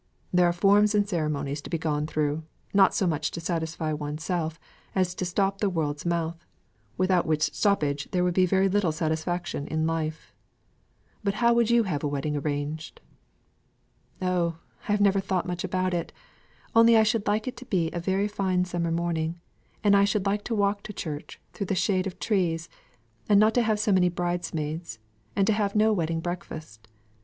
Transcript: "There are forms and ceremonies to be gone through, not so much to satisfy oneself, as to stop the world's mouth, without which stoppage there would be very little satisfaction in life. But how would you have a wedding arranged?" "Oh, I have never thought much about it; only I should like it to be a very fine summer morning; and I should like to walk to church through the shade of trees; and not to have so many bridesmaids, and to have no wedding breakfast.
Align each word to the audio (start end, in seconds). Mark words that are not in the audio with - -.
"There 0.33 0.47
are 0.47 0.51
forms 0.51 0.95
and 0.95 1.07
ceremonies 1.07 1.61
to 1.61 1.69
be 1.69 1.77
gone 1.77 2.07
through, 2.07 2.41
not 2.73 2.95
so 2.95 3.05
much 3.05 3.29
to 3.29 3.39
satisfy 3.39 3.93
oneself, 3.93 4.59
as 4.95 5.13
to 5.13 5.25
stop 5.25 5.59
the 5.59 5.69
world's 5.69 6.07
mouth, 6.07 6.43
without 6.97 7.27
which 7.27 7.53
stoppage 7.53 8.09
there 8.09 8.23
would 8.23 8.33
be 8.33 8.47
very 8.47 8.67
little 8.67 8.91
satisfaction 8.91 9.67
in 9.67 9.85
life. 9.85 10.33
But 11.23 11.35
how 11.35 11.53
would 11.53 11.69
you 11.69 11.83
have 11.83 12.03
a 12.03 12.07
wedding 12.07 12.35
arranged?" 12.35 12.99
"Oh, 14.19 14.57
I 14.89 14.91
have 14.91 15.01
never 15.01 15.19
thought 15.19 15.45
much 15.45 15.63
about 15.63 15.93
it; 15.93 16.11
only 16.75 16.97
I 16.97 17.03
should 17.03 17.27
like 17.27 17.47
it 17.47 17.55
to 17.57 17.65
be 17.65 17.91
a 17.91 17.99
very 17.99 18.27
fine 18.27 18.65
summer 18.65 18.89
morning; 18.89 19.39
and 19.83 19.95
I 19.95 20.03
should 20.05 20.25
like 20.25 20.43
to 20.45 20.55
walk 20.55 20.81
to 20.81 20.93
church 20.93 21.39
through 21.53 21.67
the 21.67 21.75
shade 21.75 22.07
of 22.07 22.17
trees; 22.17 22.69
and 23.29 23.39
not 23.39 23.53
to 23.53 23.61
have 23.61 23.79
so 23.79 23.91
many 23.91 24.09
bridesmaids, 24.09 24.97
and 25.35 25.45
to 25.45 25.53
have 25.53 25.75
no 25.75 25.93
wedding 25.93 26.21
breakfast. 26.21 26.87